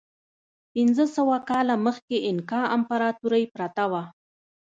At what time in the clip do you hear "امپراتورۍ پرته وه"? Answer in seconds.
2.75-4.03